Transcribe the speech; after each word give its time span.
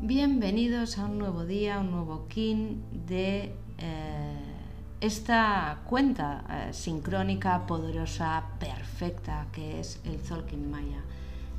Bienvenidos 0.00 0.98
a 0.98 1.06
un 1.06 1.18
nuevo 1.18 1.44
día, 1.44 1.78
un 1.78 1.90
nuevo 1.90 2.28
kin 2.28 2.84
de 3.06 3.56
eh, 3.78 4.54
esta 5.00 5.80
cuenta 5.86 6.44
eh, 6.48 6.72
sincrónica, 6.72 7.66
poderosa, 7.66 8.44
perfecta 8.58 9.46
que 9.52 9.80
es 9.80 10.00
el 10.04 10.18
Zolkin 10.18 10.70
Maya. 10.70 11.02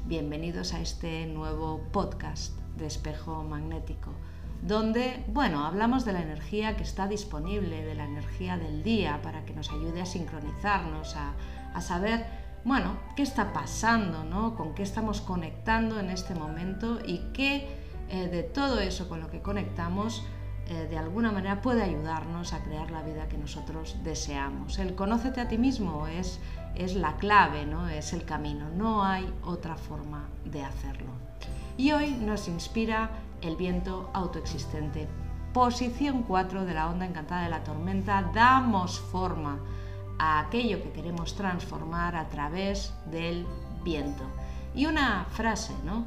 Bienvenidos 0.08 0.74
a 0.74 0.82
este 0.82 1.26
nuevo 1.26 1.82
podcast 1.92 2.54
de 2.78 2.86
espejo 2.86 3.44
magnético, 3.44 4.12
donde, 4.62 5.24
bueno, 5.28 5.66
hablamos 5.66 6.06
de 6.06 6.14
la 6.14 6.22
energía 6.22 6.76
que 6.78 6.84
está 6.84 7.08
disponible, 7.08 7.84
de 7.84 7.96
la 7.96 8.06
energía 8.06 8.58
del 8.58 8.84
día, 8.84 9.20
para 9.22 9.46
que 9.46 9.54
nos 9.54 9.72
ayude 9.72 10.02
a 10.02 10.06
sincronizarnos, 10.06 11.16
a, 11.16 11.82
saber, 11.82 12.26
bueno, 12.66 12.98
qué 13.16 13.22
está 13.22 13.54
pasando, 13.54 14.24
¿no? 14.24 14.56
Con 14.56 14.74
qué 14.74 14.84
estamos 14.84 15.22
conectando 15.22 16.00
en 16.00 16.10
este 16.10 16.34
momento 16.34 17.00
y 17.06 17.20
qué 17.32 17.70
eh, 18.10 18.28
de 18.28 18.44
todo 18.44 18.80
eso 18.80 19.08
con 19.08 19.22
lo 19.22 19.30
que 19.30 19.42
conectamos 19.42 20.26
eh, 20.68 20.88
de 20.90 20.98
alguna 20.98 21.32
manera 21.32 21.62
puede 21.62 21.84
ayudarnos 21.84 22.54
a 22.54 22.64
crear 22.64 22.90
la 22.90 23.04
vida 23.04 23.28
que 23.28 23.38
nosotros 23.38 23.98
deseamos. 24.04 24.80
El 24.80 24.96
conócete 24.96 25.40
a 25.42 25.48
ti 25.48 25.60
mismo 25.60 26.08
es, 26.08 26.40
es 26.74 26.96
la 26.96 27.18
clave, 27.18 27.68
¿no? 27.68 27.88
es 27.88 28.14
el 28.14 28.26
camino, 28.26 28.68
no 28.76 29.04
hay 29.04 29.32
otra 29.44 29.76
forma 29.76 30.28
de 30.44 30.64
hacerlo. 30.64 31.12
Y 31.78 31.92
hoy 31.92 32.12
nos 32.14 32.48
inspira 32.48 33.12
el 33.42 33.58
viento 33.58 34.10
autoexistente. 34.14 35.08
Posición 35.54 36.24
4 36.24 36.66
de 36.66 36.74
la 36.74 36.90
onda 36.90 37.06
encantada 37.06 37.44
de 37.44 37.50
la 37.50 37.64
tormenta, 37.64 38.32
damos 38.34 39.00
forma 39.00 39.60
a 40.20 40.40
aquello 40.40 40.82
que 40.82 40.92
queremos 40.92 41.36
transformar 41.36 42.16
a 42.16 42.30
través 42.30 42.94
del 43.12 43.46
viento. 43.84 44.24
Y 44.74 44.86
una 44.86 45.26
frase, 45.32 45.74
¿no? 45.84 46.06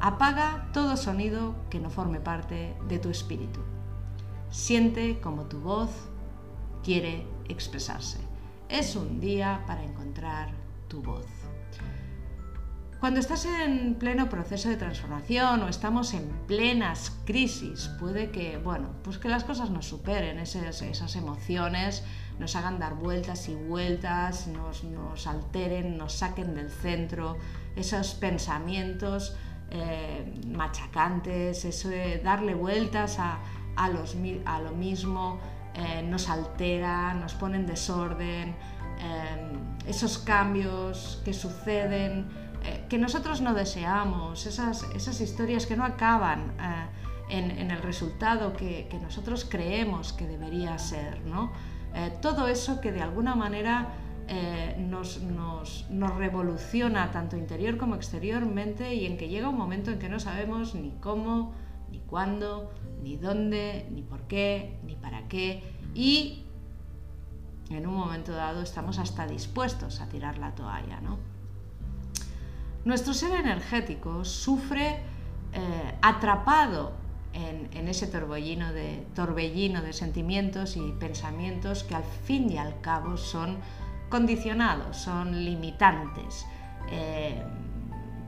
Apaga 0.00 0.68
todo 0.72 0.96
sonido 0.96 1.54
que 1.68 1.78
no 1.78 1.90
forme 1.90 2.20
parte 2.20 2.74
de 2.88 2.98
tu 2.98 3.10
espíritu. 3.10 3.60
Siente 4.50 5.20
como 5.20 5.44
tu 5.44 5.60
voz 5.60 5.90
quiere 6.82 7.26
expresarse. 7.48 8.18
Es 8.68 8.96
un 8.96 9.20
día 9.20 9.62
para 9.66 9.82
encontrar 9.82 10.50
tu 10.88 11.02
voz. 11.02 11.26
Cuando 13.00 13.18
estás 13.18 13.46
en 13.46 13.94
pleno 13.94 14.28
proceso 14.28 14.68
de 14.68 14.76
transformación 14.76 15.62
o 15.62 15.68
estamos 15.68 16.12
en 16.12 16.28
plenas 16.46 17.16
crisis, 17.24 17.88
puede 17.98 18.30
que, 18.30 18.58
bueno, 18.58 18.90
pues 19.02 19.16
que 19.16 19.28
las 19.30 19.42
cosas 19.44 19.70
nos 19.70 19.86
superen, 19.86 20.38
esas, 20.38 20.82
esas 20.82 21.16
emociones 21.16 22.04
nos 22.40 22.56
hagan 22.56 22.78
dar 22.78 22.94
vueltas 22.94 23.48
y 23.50 23.54
vueltas, 23.54 24.48
nos, 24.48 25.26
alteren, 25.26 25.98
nos 25.98 26.14
saquen 26.14 26.54
del 26.54 26.70
centro, 26.70 27.36
esos 27.76 28.14
pensamientos 28.14 29.36
eh, 29.70 30.24
machacantes, 30.46 31.66
eso 31.66 31.90
de 31.90 32.18
darle 32.24 32.54
vueltas 32.54 33.18
a, 33.18 33.38
a, 33.76 33.88
lo 33.90 34.70
mismo, 34.72 35.38
eh, 35.74 36.02
nos 36.02 36.30
altera, 36.30 37.12
nos 37.12 37.34
pone 37.34 37.58
en 37.58 37.66
desorden, 37.66 38.56
eh, 38.98 39.58
esos 39.86 40.18
cambios 40.18 41.20
que 41.24 41.34
suceden, 41.34 42.26
que 42.90 42.98
nosotros 42.98 43.40
no 43.40 43.54
deseamos, 43.54 44.44
esas, 44.44 44.82
esas, 44.94 45.20
historias 45.22 45.64
que 45.64 45.76
no 45.76 45.84
acaban 45.84 46.52
en, 47.30 47.70
el 47.70 47.80
resultado 47.80 48.52
que, 48.52 48.86
que, 48.90 48.98
nosotros 48.98 49.46
creemos 49.48 50.12
que 50.12 50.26
debería 50.26 50.76
ser, 50.76 51.24
¿no? 51.24 51.52
Todo 52.22 52.48
eso 52.48 52.80
que 52.80 52.92
de 52.92 53.02
alguna 53.02 53.34
manera 53.34 53.88
eh, 54.32 54.76
nos, 54.78 55.20
revoluciona 55.90 57.10
tanto 57.10 57.36
interior 57.36 57.76
como 57.78 57.96
exteriormente 57.96 58.94
y 58.94 59.06
en 59.06 59.16
que 59.16 59.28
llega 59.28 59.48
un 59.48 59.56
momento 59.56 59.90
en 59.90 59.98
que 59.98 60.08
no 60.08 60.20
sabemos 60.20 60.76
ni 60.76 60.92
cómo, 61.00 61.52
ni 61.90 61.98
cuándo, 61.98 62.70
ni 63.02 63.16
dónde, 63.16 63.88
ni 63.90 64.02
por 64.02 64.20
qué, 64.28 64.78
ni 64.84 64.94
para 64.94 65.26
qué 65.26 65.64
y 65.96 66.44
en 67.70 67.88
un 67.88 67.94
momento 67.94 68.30
dado 68.30 68.62
estamos 68.62 69.00
hasta 69.00 69.26
dispuestos 69.26 70.00
a 70.00 70.08
tirar 70.08 70.38
la 70.38 70.54
toalla. 70.54 71.00
Nuestro 72.84 73.14
ser 73.14 73.32
energético 73.32 74.24
sufre 74.24 75.00
eh, 75.52 75.98
atrapado 76.02 76.92
en, 77.32 77.88
ese 77.88 78.06
torbellino 78.06 78.72
de, 78.72 79.06
torbellino 79.14 79.82
de 79.82 79.92
sentimientos 79.92 80.76
y 80.76 80.92
pensamientos 80.92 81.84
que 81.84 81.94
al 81.94 82.04
fin 82.24 82.50
y 82.50 82.56
al 82.58 82.80
cabo 82.80 83.16
son 83.16 83.58
condicionados, 84.08 84.96
son 84.96 85.44
limitantes, 85.44 86.46
eh, 86.90 87.40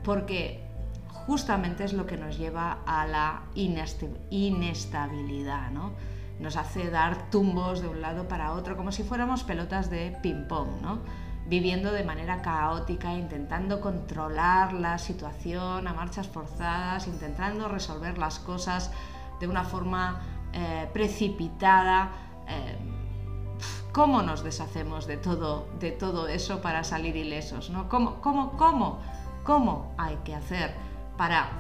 porque 0.05 0.61
justamente 1.09 1.85
es 1.85 1.93
lo 1.93 2.07
que 2.07 2.17
nos 2.17 2.39
lleva 2.39 2.79
a 2.87 3.07
la 3.07 3.43
inestabilidad, 3.55 5.71
¿no? 5.71 5.93
Nos 6.41 6.57
hace 6.57 6.91
dar 6.91 7.31
tumbos 7.31 7.83
de 7.83 7.89
un 7.89 8.01
lado 8.01 8.27
para 8.27 8.53
otro, 8.53 8.77
como 8.77 8.91
si 8.91 9.05
fuéramos 9.05 9.45
pelotas 9.45 9.91
de 9.91 10.17
ping-pong, 10.23 10.81
¿no? 10.81 11.01
Viviendo 11.47 11.93
de 11.93 12.05
manera 12.05 12.43
caótica, 12.43 13.13
intentando 13.15 13.81
controlar 13.81 14.73
la 14.73 14.99
situación 14.99 15.87
a 15.87 15.93
marchas 15.93 16.29
forzadas, 16.29 17.07
intentando 17.07 17.69
resolver 17.69 18.19
las 18.19 18.39
cosas 18.39 18.91
de 19.41 19.49
una 19.49 19.65
forma 19.65 20.21
eh, 20.53 20.89
precipitada. 20.93 22.11
Eh, 22.49 22.79
¿Cómo 23.93 24.23
nos 24.23 24.43
deshacemos 24.43 25.07
de 25.07 25.19
todo, 25.19 25.69
de 25.79 25.91
todo 25.91 26.29
eso 26.29 26.63
para 26.63 26.83
salir 26.85 27.17
ilesos? 27.17 27.71
¿Cómo, 27.89 28.21
cómo, 28.21 28.57
cómo, 28.57 29.01
¿Cómo 29.45 29.93
hay 29.99 30.17
que 30.25 30.35
hacer 30.35 30.73
para, 31.17 31.51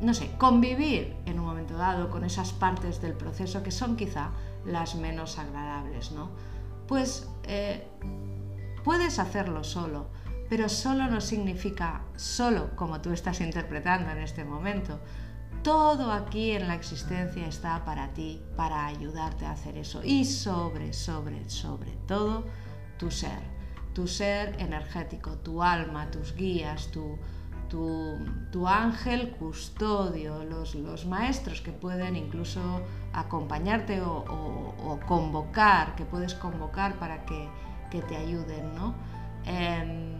no 0.00 0.12
sé, 0.14 0.30
convivir 0.36 1.16
en 1.26 1.40
un 1.40 1.46
momento 1.46 1.76
dado 1.76 2.10
con 2.10 2.24
esas 2.24 2.52
partes 2.52 3.00
del 3.00 3.14
proceso 3.14 3.62
que 3.62 3.70
son 3.70 3.96
quizá 3.96 4.30
las 4.66 4.94
menos 4.94 5.38
agradables? 5.38 6.12
Pues 6.86 7.28
eh, 7.44 7.88
puedes 8.84 9.18
hacerlo 9.18 9.64
solo, 9.64 10.08
pero 10.48 10.68
solo 10.68 11.06
no 11.06 11.20
significa 11.20 12.02
solo 12.16 12.76
como 12.76 13.00
tú 13.00 13.12
estás 13.12 13.40
interpretando 13.40 14.10
en 14.10 14.18
este 14.18 14.44
momento. 14.44 15.00
Todo 15.62 16.10
aquí 16.10 16.50
en 16.50 16.66
la 16.66 16.74
existencia 16.74 17.46
está 17.46 17.84
para 17.84 18.12
ti, 18.12 18.42
para 18.56 18.86
ayudarte 18.86 19.46
a 19.46 19.52
hacer 19.52 19.76
eso. 19.76 20.02
Y 20.02 20.24
sobre, 20.24 20.92
sobre, 20.92 21.48
sobre 21.48 21.92
todo, 22.06 22.44
tu 22.98 23.10
ser. 23.10 23.52
Tu 23.94 24.08
ser 24.08 24.56
energético, 24.58 25.38
tu 25.38 25.62
alma, 25.62 26.10
tus 26.10 26.34
guías, 26.34 26.90
tu, 26.90 27.18
tu, 28.50 28.68
ángel 28.68 29.30
custodio, 29.32 30.44
los, 30.44 30.74
los, 30.74 31.06
maestros 31.06 31.62
que 31.62 31.72
pueden 31.72 32.16
incluso 32.16 32.60
acompañarte 33.14 34.02
o, 34.02 34.98
convocar, 35.06 35.94
que 35.94 36.04
puedes 36.04 36.34
convocar 36.34 36.98
para 36.98 37.24
que, 37.24 37.48
te 38.00 38.16
ayuden. 38.16 38.74
¿no? 38.74 38.94
Em, 39.44 40.12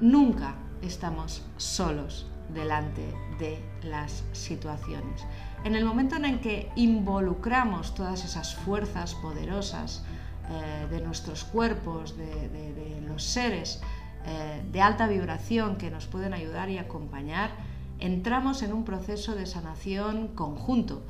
nunca 0.00 0.54
estamos 0.82 1.42
solos 1.56 2.26
delante 2.54 3.14
de 3.38 3.62
las 3.82 4.24
situaciones. 4.32 5.24
En 5.64 5.74
el 5.74 5.84
momento 5.84 6.16
en 6.16 6.24
el 6.24 6.40
que 6.40 6.70
involucramos 6.76 7.94
todas 7.94 8.24
esas 8.24 8.54
fuerzas 8.54 9.14
poderosas 9.14 10.04
eh, 10.50 10.86
de 10.90 11.00
nuestros 11.00 11.44
cuerpos, 11.44 12.16
de, 12.16 13.02
los 13.06 13.22
seres 13.22 13.80
eh, 14.24 14.62
de 14.70 14.80
alta 14.80 15.06
vibración 15.06 15.76
que 15.76 15.90
nos 15.90 16.06
pueden 16.06 16.32
ayudar 16.32 16.70
y 16.70 16.78
acompañar, 16.78 17.50
entramos 17.98 18.62
en 18.62 18.72
un 18.72 18.84
proceso 18.84 19.34
de 19.34 19.46
sanación 19.46 20.28
conjunto. 20.28 21.02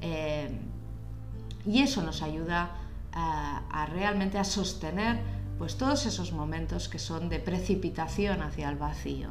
Eh, 0.00 0.50
y 1.66 1.82
eso 1.82 2.02
nos 2.02 2.22
ayuda 2.22 2.70
a, 3.16 3.86
realmente 3.86 4.38
a 4.38 4.44
sostener 4.44 5.18
pues, 5.58 5.76
todos 5.78 6.06
esos 6.06 6.32
momentos 6.32 6.88
que 6.88 6.98
son 6.98 7.28
de 7.28 7.38
precipitación 7.38 8.42
hacia 8.42 8.68
el 8.68 8.76
vacío. 8.76 9.30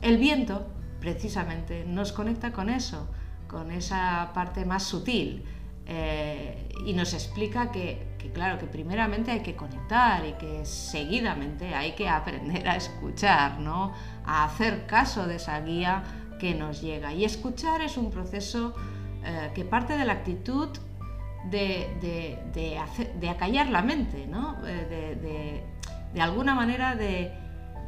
El 0.00 0.18
viento, 0.18 0.66
precisamente, 1.00 1.84
nos 1.84 2.12
conecta 2.12 2.52
con 2.52 2.68
eso, 2.68 3.08
con 3.48 3.70
esa 3.70 4.30
parte 4.34 4.64
más 4.64 4.84
sutil. 4.84 5.44
Eh, 5.88 6.68
y 6.84 6.92
nos 6.94 7.14
explica 7.14 7.70
que, 7.70 8.16
claro, 8.34 8.58
que 8.58 8.66
primeramente 8.66 9.30
hay 9.30 9.40
que 9.40 9.54
conectar 9.54 10.26
y 10.26 10.32
que 10.32 10.64
seguidamente 10.64 11.74
hay 11.74 11.92
que 11.92 12.08
aprender 12.08 12.68
a 12.68 12.76
escuchar, 12.76 13.60
¿no? 13.60 13.92
a 14.24 14.44
hacer 14.44 14.86
caso 14.86 15.28
de 15.28 15.36
esa 15.36 15.60
guía 15.60 16.02
que 16.40 16.54
nos 16.54 16.82
llega. 16.82 17.12
Y 17.12 17.24
escuchar 17.24 17.82
es 17.82 17.96
un 17.96 18.10
proceso 18.10 18.74
eh, 19.24 19.52
que 19.54 19.64
parte 19.64 19.96
de 19.96 20.04
la 20.04 20.14
actitud 20.14 20.70
de, 21.50 23.28
acallar 23.30 23.68
la 23.68 23.82
mente, 23.82 24.26
¿no? 24.26 24.56
Eh, 24.66 25.62
de, 26.14 26.22
alguna 26.22 26.54
manera 26.54 26.94
de 26.94 27.30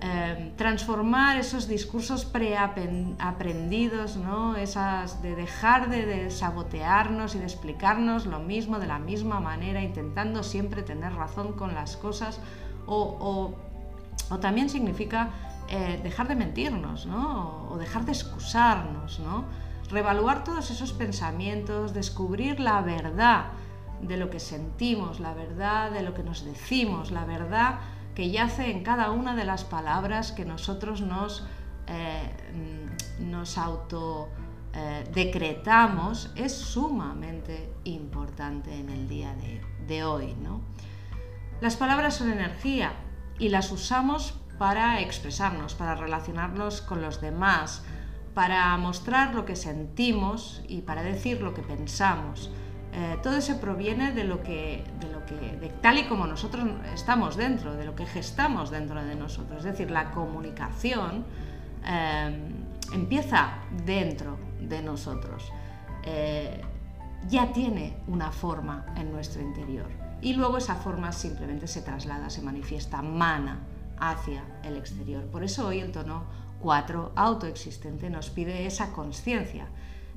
Em, 0.01 0.55
transformar 0.55 1.39
esos 1.39 1.67
discursos 1.67 2.25
preaprendidos, 2.25 4.17
¿no? 4.17 4.53
De 4.53 5.35
dejar 5.35 5.91
de, 5.91 6.31
sabotearnos 6.31 7.35
y 7.35 7.41
de 7.41 7.45
explicarnos 7.45 8.25
lo 8.27 8.39
mismo 8.39 8.79
de 8.79 8.87
la 8.87 9.01
misma 9.01 9.41
manera, 9.41 9.83
intentando 9.83 10.45
siempre 10.45 10.85
tener 10.85 11.15
razón 11.15 11.55
con 11.55 11.75
las 11.75 11.97
cosas, 11.97 12.39
o, 12.87 13.55
también 14.41 14.71
significa 14.71 15.31
eh, 15.69 15.99
dejar 16.01 16.29
de 16.29 16.37
mentirnos, 16.37 17.07
¿no? 17.07 17.67
O 17.69 17.77
dejar 17.77 18.05
de 18.05 18.13
excusarnos, 18.13 19.19
¿no? 19.19 19.47
Revaluar 19.91 20.45
todos 20.45 20.71
esos 20.71 20.93
pensamientos, 20.93 21.95
descubrir 21.95 22.61
la 22.61 22.83
verdad 22.83 23.47
de 24.03 24.17
lo 24.17 24.31
que 24.31 24.41
sentimos, 24.41 25.19
la 25.21 25.35
verdad 25.35 25.91
de 25.91 26.03
lo 26.03 26.15
que 26.15 26.23
nos 26.23 26.45
decimos, 26.45 27.11
la 27.11 27.25
verdad 27.25 27.81
que 28.15 28.31
yace 28.31 28.71
en 28.71 28.83
cada 28.83 29.11
una 29.11 29.35
de 29.35 29.45
las 29.45 29.65
palabras 29.65 30.33
que 30.33 30.45
nosotros 30.45 31.01
nos, 31.01 31.47
eh, 31.87 32.31
nos 33.21 33.57
auto 33.59 34.29
eh, 34.75 35.05
decretamos 35.13 36.31
es 36.37 36.53
sumamente 36.53 37.73
importante 37.85 38.75
en 38.75 38.91
el 38.91 39.09
día 39.09 39.35
de, 39.35 39.61
de 39.87 40.05
hoy. 40.05 40.35
¿no? 40.43 40.61
Las 41.61 41.77
palabras 41.77 42.17
son 42.17 42.31
energía 42.31 42.93
y 43.39 43.49
las 43.49 43.73
usamos 43.73 44.39
para 44.59 45.01
expresarnos, 45.01 45.75
para 45.75 45.95
relacionarnos 45.95 46.83
con 46.83 47.01
los 47.01 47.21
demás, 47.21 47.83
para 48.39 48.77
mostrar 48.77 49.35
lo 49.35 49.45
que 49.45 49.57
sentimos 49.57 50.63
y 50.69 50.83
para 50.83 51.03
decir 51.03 51.43
lo 51.43 51.55
que 51.55 51.63
pensamos. 51.63 52.53
Eh, 52.93 53.17
todo 53.21 53.37
eso 53.37 53.61
proviene 53.61 54.13
de 54.13 54.23
lo 54.23 54.45
que, 54.45 54.85
de 55.01 55.11
lo 55.11 55.27
que 55.27 55.35
de 55.35 55.71
tal 55.71 55.99
y 55.99 56.05
como 56.05 56.25
nosotros 56.25 56.65
estamos 56.95 57.37
dentro, 57.37 57.75
de 57.75 57.85
lo 57.85 57.97
que 57.97 58.07
gestamos 58.07 58.71
dentro 58.71 59.05
de 59.05 59.17
nosotros. 59.17 59.59
Es 59.59 59.65
decir, 59.65 59.91
la 59.91 60.13
comunicación 60.13 61.25
eh, 61.85 62.53
empieza 62.93 63.55
dentro 63.85 64.39
de 64.61 64.83
nosotros. 64.83 65.51
Eh, 66.05 66.61
ya 67.27 67.53
tiene 67.53 67.97
una 68.07 68.31
forma 68.31 68.87
en 68.95 69.11
nuestro 69.11 69.43
interior 69.43 69.89
y 70.21 70.35
luego 70.35 70.59
esa 70.59 70.77
forma 70.77 71.11
simplemente 71.11 71.67
se 71.67 71.83
traslada, 71.83 72.31
se 72.31 72.41
manifiesta, 72.43 73.03
mana 73.03 73.59
hacia 73.99 74.45
el 74.63 74.77
exterior. 74.77 75.25
Por 75.25 75.43
eso 75.43 75.67
hoy 75.67 75.81
el 75.81 75.91
tono 75.91 76.47
4 76.61 77.13
autoexistente 77.15 78.11
nos 78.11 78.31
pide 78.31 78.67
esa 78.67 78.93
conciencia 78.93 79.67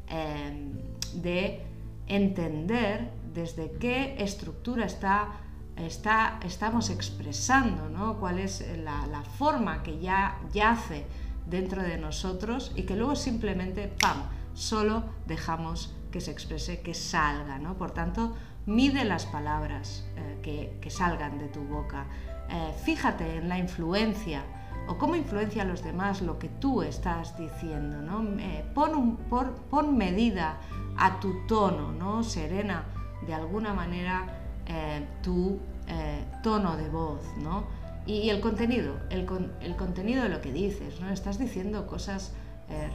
eh, 0.08 0.72
de 1.14 1.64
entender 2.08 3.10
desde 3.34 3.72
qué 3.80 4.16
estructura 4.20 4.86
está, 4.86 5.30
está, 5.78 6.40
estamos 6.44 6.90
expresando, 6.90 7.90
¿no? 7.90 8.20
cuál 8.20 8.40
es 8.40 8.66
la, 8.78 9.08
la, 9.08 9.24
forma 9.24 9.84
que 9.84 10.00
ya 10.00 10.40
yace 10.52 11.06
dentro 11.48 11.82
de 11.82 11.98
nosotros 11.98 12.72
y 12.76 12.84
que 12.84 12.96
luego 12.96 13.16
simplemente, 13.16 13.88
¡pam!, 13.88 14.24
solo 14.54 15.04
dejamos 15.28 15.96
que 16.12 16.22
se 16.22 16.32
exprese, 16.32 16.82
que 16.82 16.94
salga. 16.94 17.58
¿no? 17.58 17.76
Por 17.76 17.92
tanto, 17.92 18.36
mide 18.66 19.06
las 19.06 19.26
palabras 19.26 20.06
eh, 20.16 20.40
que, 20.44 20.78
que, 20.82 20.90
salgan 20.90 21.40
de 21.40 21.48
tu 21.48 21.62
boca. 21.62 22.06
Eh, 22.50 22.74
fíjate 22.84 23.38
en 23.38 23.50
la 23.50 23.58
influencia 23.58 24.44
o 24.88 24.98
cómo 24.98 25.16
influencia 25.16 25.64
a 25.64 25.66
los 25.66 25.84
demás 25.84 26.22
lo 26.22 26.38
que 26.40 26.50
tú 26.50 26.82
estás 26.82 27.38
diciendo. 27.38 28.02
¿no? 28.02 28.40
Eh, 28.40 28.66
pon, 28.74 28.96
un, 28.96 29.18
por, 29.18 29.54
pon, 29.70 29.98
medida 29.98 30.58
a 30.98 31.20
tu 31.20 31.46
tono, 31.48 31.92
¿no? 31.92 32.24
serena 32.24 32.86
de 33.26 33.34
alguna 33.34 33.74
manera 33.74 34.26
eh, 34.66 35.06
tu 35.22 35.60
eh, 35.88 36.26
tono 36.44 36.76
de 36.76 36.90
voz. 36.90 37.22
¿no? 37.42 37.66
Y, 38.06 38.30
el 38.30 38.42
contenido, 38.42 38.96
el, 39.10 39.26
con, 39.26 39.54
el, 39.62 39.76
contenido 39.76 40.24
de 40.24 40.30
lo 40.30 40.42
que 40.42 40.52
dices. 40.52 41.00
¿no? 41.00 41.10
Estás 41.10 41.38
diciendo 41.38 41.88
cosas 41.88 42.34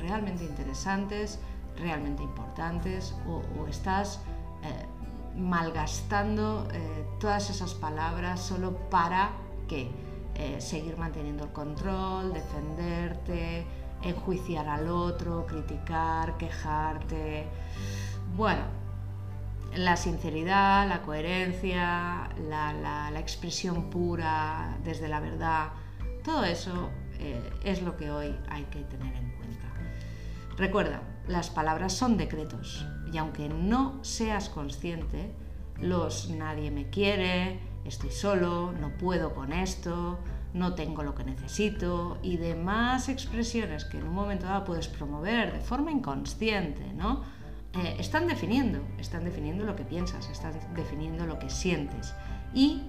realmente 0.00 0.42
interesantes, 0.42 1.38
realmente 1.76 2.22
importantes 2.22 3.14
o, 3.28 3.42
o 3.60 3.66
estás 3.66 4.20
malgastando 5.36 6.66
todas 7.20 7.50
esas 7.50 7.74
palabras 7.74 8.40
solo 8.40 8.74
para 8.88 9.32
que 9.68 9.90
eh, 10.38 10.60
seguir 10.60 10.96
manteniendo 10.96 11.44
el 11.44 11.52
control, 11.52 12.32
defenderte, 12.32 13.66
enjuiciar 14.02 14.68
al 14.68 14.88
otro, 14.88 15.46
criticar, 15.46 16.36
quejarte. 16.36 17.46
Bueno, 18.36 18.62
la 19.74 19.96
sinceridad, 19.96 20.88
la 20.88 21.02
coherencia, 21.02 22.28
la, 22.48 22.72
la, 22.72 23.18
expresión 23.20 23.90
pura 23.90 24.76
desde 24.84 25.08
la 25.08 25.20
verdad, 25.20 25.70
todo 26.22 26.44
eso 26.44 26.90
eh, 27.18 27.40
es 27.64 27.82
lo 27.82 27.96
que 27.96 28.10
hoy 28.10 28.36
hay 28.48 28.64
que 28.64 28.80
tener 28.80 29.14
en 29.16 29.30
cuenta. 29.32 29.66
Recuerda, 30.56 31.02
las 31.28 31.50
palabras 31.50 31.92
son 31.92 32.16
decretos 32.16 32.86
y 33.12 33.18
aunque 33.18 33.48
no 33.48 34.02
seas 34.04 34.48
consciente, 34.48 35.32
los 35.80 36.30
nadie 36.30 36.70
me 36.70 36.88
quiere, 36.88 37.60
estoy 37.88 38.10
solo, 38.10 38.72
no 38.72 38.90
puedo 38.90 39.34
con 39.34 39.52
esto, 39.52 40.18
no 40.54 40.74
tengo 40.74 41.02
lo 41.02 41.14
que 41.14 41.24
necesito 41.24 42.18
y 42.22 42.36
demás 42.36 43.08
expresiones 43.08 43.84
que 43.84 43.98
en 43.98 44.08
un 44.08 44.14
momento 44.14 44.46
dado 44.46 44.64
puedes 44.64 44.88
promover 44.88 45.52
de 45.52 45.60
forma 45.60 45.90
inconsciente, 45.90 46.92
¿no? 46.94 47.22
Eh, 47.74 47.96
están 47.98 48.26
definiendo, 48.26 48.80
están 48.98 49.24
definiendo 49.24 49.64
lo 49.64 49.76
que 49.76 49.84
piensas, 49.84 50.30
están 50.30 50.54
definiendo 50.74 51.26
lo 51.26 51.38
que 51.38 51.50
sientes 51.50 52.14
y 52.54 52.82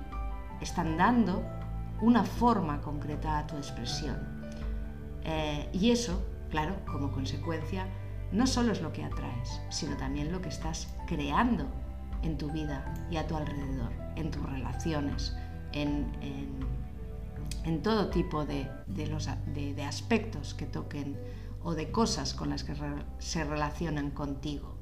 están 0.62 0.98
dando 0.98 1.44
una 2.02 2.24
forma 2.24 2.82
concreta 2.82 3.40
a 3.40 3.48
tu 3.48 3.58
expresión. 3.58 4.18
Eh, 5.24 5.70
y 5.74 5.92
eso, 5.92 6.24
claro, 6.50 6.76
como 6.86 7.12
consecuencia, 7.12 7.86
no 8.32 8.48
solo 8.48 8.72
es 8.72 8.82
lo 8.82 8.94
que 8.94 9.04
atraes, 9.04 9.62
sino 9.70 9.98
también 9.98 10.32
lo 10.32 10.42
que 10.42 10.50
estás 10.50 10.94
creando 11.06 11.66
en 12.24 12.38
tu 12.38 12.52
vida 12.52 12.94
y 13.12 13.18
a 13.18 13.28
tu 13.28 13.36
alrededor, 13.36 13.92
en 14.16 14.32
tus 14.32 14.44
relaciones, 14.44 15.36
en, 15.74 16.08
en, 17.64 17.82
todo 17.84 18.10
tipo 18.10 18.46
de, 18.46 18.68
de, 18.88 19.84
aspectos 19.84 20.54
que 20.54 20.66
toquen 20.66 21.18
o 21.64 21.76
de 21.76 21.92
cosas 21.92 22.34
con 22.34 22.50
las 22.50 22.64
que 22.64 22.74
se 23.20 23.44
relacionan 23.44 24.12
contigo. 24.12 24.76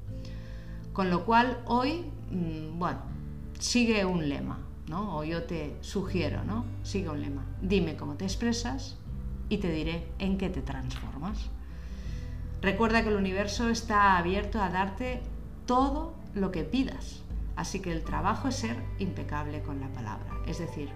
Con 0.92 1.10
lo 1.10 1.24
cual 1.26 1.62
hoy, 1.66 2.06
mmm, 2.30 2.78
bueno, 2.78 3.00
sigue 3.58 4.04
un 4.04 4.28
lema, 4.28 4.58
¿no? 4.88 5.16
O 5.16 5.24
yo 5.24 5.44
te 5.44 5.76
sugiero, 5.80 6.44
¿no? 6.44 6.64
Sigue 6.82 7.10
un 7.10 7.20
lema. 7.20 7.44
Dime 7.60 7.96
cómo 7.96 8.14
te 8.14 8.24
expresas 8.24 8.96
y 9.48 9.58
te 9.58 9.70
diré 9.70 10.06
en 10.18 10.38
qué 10.38 10.48
te 10.48 10.62
transformas. 10.62 11.50
Recuerda 12.62 13.02
que 13.02 13.10
el 13.10 13.16
universo 13.16 13.68
está 13.68 14.16
abierto 14.16 14.60
a 14.60 14.70
darte 14.70 15.20
todo 15.66 16.14
lo 16.34 16.50
que 16.50 16.64
pidas. 16.64 17.22
Así 17.56 17.80
que 17.80 17.90
el 17.90 18.04
trabajo 18.04 18.48
es 18.48 18.56
ser 18.56 18.76
impecable 18.98 19.62
con 19.62 19.80
la 19.80 19.88
palabra. 19.88 20.26
Es 20.46 20.58
decir, 20.58 20.90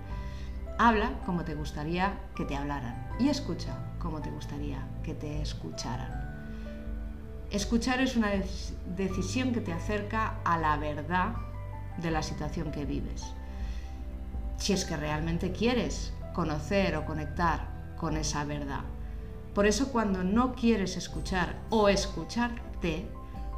habla 0.79 1.19
como 1.27 1.45
te 1.45 1.55
gustaría 1.55 2.19
que 2.37 2.45
te 2.45 2.57
hablaran 2.57 3.09
y 3.19 3.29
escucha 3.29 3.77
como 3.99 4.21
te 4.21 4.31
gustaría 4.31 4.87
que 5.03 5.15
te 5.15 5.41
escucharan. 5.43 6.31
Escuchar 7.51 8.01
es 8.01 8.17
una 8.17 8.31
decisión 8.97 9.53
que 9.53 9.61
te 9.61 9.73
acerca 9.73 10.37
a 10.45 10.57
la 10.59 10.77
verdad 10.77 11.35
de 11.97 12.11
la 12.11 12.23
situación 12.23 12.71
que 12.71 12.85
vives. 12.85 13.25
Si 14.59 14.73
es 14.73 14.85
que 14.85 14.97
realmente 14.97 15.53
quieres 15.53 16.13
conocer 16.33 16.97
o 16.97 17.05
conectar 17.05 17.67
con 17.97 18.17
esa 18.17 18.45
verdad. 18.45 18.85
Por 19.55 19.67
eso 19.67 19.91
cuando 19.91 20.23
no 20.23 20.55
quieres 20.55 20.97
escuchar 20.97 21.57
o 21.71 21.89
escucharte, 21.89 23.11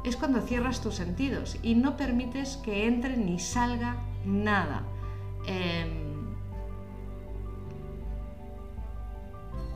es 0.03 0.17
cuando 0.17 0.41
cierras 0.41 0.81
tus 0.81 0.95
sentidos 0.95 1.57
y 1.63 1.75
no 1.75 1.97
permites 1.97 2.57
que 2.57 2.87
entre 2.87 3.17
ni 3.17 3.39
salga 3.39 3.97
nada. 4.25 4.83
Eh, 5.47 6.03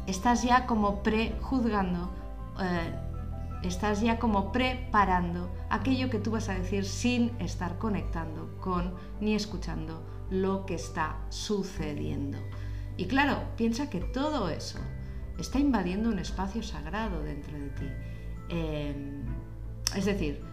estás 0.05 0.43
ya 0.43 0.65
como 0.65 1.03
prejuzgando, 1.03 2.09
eh, 2.59 2.93
estás 3.63 4.01
ya 4.01 4.19
como 4.19 4.51
preparando 4.51 5.49
aquello 5.69 6.09
que 6.09 6.19
tú 6.19 6.31
vas 6.31 6.49
a 6.49 6.53
decir 6.53 6.85
sin 6.85 7.31
estar 7.39 7.77
conectando 7.77 8.57
con 8.59 8.93
ni 9.19 9.35
escuchando 9.35 10.03
lo 10.29 10.65
que 10.65 10.75
está 10.75 11.17
sucediendo. 11.29 12.37
Y 12.97 13.05
claro, 13.05 13.43
piensa 13.55 13.89
que 13.89 13.99
todo 13.99 14.49
eso 14.49 14.79
está 15.37 15.59
invadiendo 15.59 16.09
un 16.09 16.19
espacio 16.19 16.63
sagrado 16.63 17.21
dentro 17.21 17.57
de 17.57 17.69
ti. 17.69 17.87
Eh, 18.49 19.23
es 19.95 20.05
decir, 20.05 20.43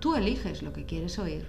tú 0.00 0.14
eliges 0.14 0.62
lo 0.62 0.72
que 0.72 0.84
quieres 0.84 1.18
oír 1.18 1.46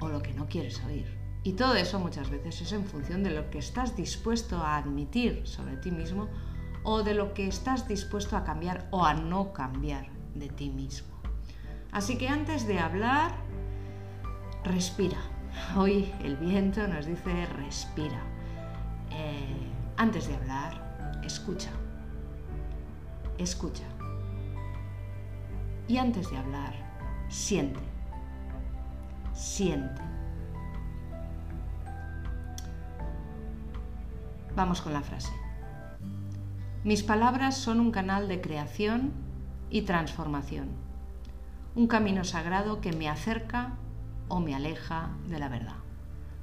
o 0.00 0.08
lo 0.08 0.22
que 0.22 0.32
no 0.32 0.48
quieres 0.48 0.82
oír. 0.84 1.18
Y 1.42 1.52
todo 1.52 1.74
eso 1.74 1.98
muchas 1.98 2.30
veces 2.30 2.60
es 2.60 2.72
en 2.72 2.84
función 2.84 3.22
de 3.22 3.30
lo 3.30 3.48
que 3.50 3.58
estás 3.58 3.96
dispuesto 3.96 4.58
a 4.58 4.76
admitir 4.76 5.46
sobre 5.46 5.76
ti 5.76 5.90
mismo 5.90 6.28
o 6.82 7.02
de 7.02 7.14
lo 7.14 7.32
que 7.32 7.46
estás 7.46 7.88
dispuesto 7.88 8.36
a 8.36 8.44
cambiar 8.44 8.88
o 8.90 9.04
a 9.04 9.14
no 9.14 9.52
cambiar 9.52 10.08
de 10.34 10.48
ti 10.48 10.70
mismo. 10.70 11.08
Así 11.92 12.18
que 12.18 12.28
antes 12.28 12.66
de 12.66 12.78
hablar, 12.78 13.32
respira. 14.64 15.18
Hoy 15.76 16.12
el 16.22 16.36
viento 16.36 16.86
nos 16.86 17.06
dice 17.06 17.46
respira. 17.46 18.22
Eh, 19.10 19.70
antes 19.96 20.28
de 20.28 20.36
hablar, 20.36 21.20
escucha. 21.24 21.70
Escucha. 23.38 23.89
Y 25.90 25.98
antes 25.98 26.30
de 26.30 26.36
hablar, 26.36 26.72
siente. 27.28 27.80
Siente. 29.34 30.00
Vamos 34.54 34.80
con 34.82 34.92
la 34.92 35.02
frase. 35.02 35.32
Mis 36.84 37.02
palabras 37.02 37.56
son 37.56 37.80
un 37.80 37.90
canal 37.90 38.28
de 38.28 38.40
creación 38.40 39.10
y 39.68 39.82
transformación, 39.82 40.68
un 41.74 41.88
camino 41.88 42.22
sagrado 42.22 42.80
que 42.80 42.92
me 42.92 43.08
acerca 43.08 43.72
o 44.28 44.38
me 44.38 44.54
aleja 44.54 45.10
de 45.26 45.40
la 45.40 45.48
verdad. 45.48 45.78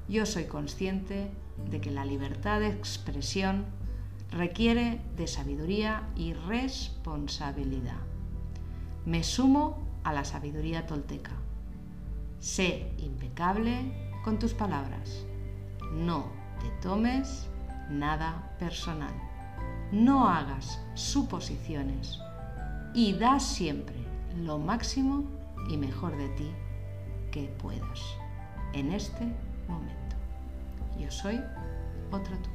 Yo 0.10 0.26
soy 0.26 0.48
consciente 0.48 1.32
de 1.72 1.80
que 1.80 1.92
la 1.92 2.04
libertad 2.04 2.60
de 2.60 2.68
expresión 2.68 3.64
requiere 4.30 5.00
de 5.16 5.28
sabiduría 5.28 6.04
y 6.18 6.34
responsabilidad. 6.34 8.17
Me 9.08 9.24
sumo 9.24 9.78
a 10.04 10.12
la 10.12 10.26
sabiduría 10.26 10.86
tolteca. 10.86 11.32
Sé 12.42 12.92
impecable 12.98 14.20
con 14.26 14.38
tus 14.38 14.54
palabras. 14.54 15.26
No 15.94 16.26
te 16.60 16.70
tomes 16.82 17.48
nada 17.90 18.54
personal. 18.60 19.14
No 19.94 20.28
hagas 20.28 20.82
suposiciones 20.94 22.20
y 22.94 23.14
da 23.14 23.40
siempre 23.40 23.96
lo 24.36 24.58
máximo 24.60 25.24
y 25.70 25.78
mejor 25.78 26.18
de 26.18 26.28
ti 26.36 26.52
que 27.32 27.44
puedas 27.62 28.02
en 28.74 28.92
este 28.92 29.24
momento. 29.70 30.18
Yo 31.00 31.10
soy 31.10 31.40
otro 32.12 32.38
tú. 32.40 32.50